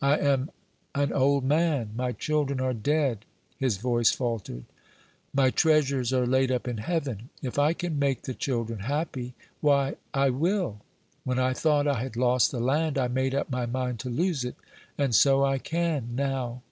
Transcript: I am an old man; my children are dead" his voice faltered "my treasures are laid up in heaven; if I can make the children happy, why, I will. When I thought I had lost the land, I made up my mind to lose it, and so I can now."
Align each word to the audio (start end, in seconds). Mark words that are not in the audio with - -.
I 0.00 0.16
am 0.18 0.48
an 0.94 1.12
old 1.12 1.42
man; 1.42 1.90
my 1.96 2.12
children 2.12 2.60
are 2.60 2.72
dead" 2.72 3.24
his 3.56 3.78
voice 3.78 4.12
faltered 4.12 4.62
"my 5.34 5.50
treasures 5.50 6.12
are 6.12 6.24
laid 6.24 6.52
up 6.52 6.68
in 6.68 6.76
heaven; 6.78 7.30
if 7.42 7.58
I 7.58 7.72
can 7.72 7.98
make 7.98 8.22
the 8.22 8.32
children 8.32 8.78
happy, 8.82 9.34
why, 9.60 9.96
I 10.14 10.30
will. 10.30 10.82
When 11.24 11.40
I 11.40 11.52
thought 11.52 11.88
I 11.88 12.00
had 12.00 12.14
lost 12.14 12.52
the 12.52 12.60
land, 12.60 12.96
I 12.96 13.08
made 13.08 13.34
up 13.34 13.50
my 13.50 13.66
mind 13.66 13.98
to 14.06 14.08
lose 14.08 14.44
it, 14.44 14.54
and 14.96 15.16
so 15.16 15.44
I 15.44 15.58
can 15.58 16.10
now." 16.14 16.62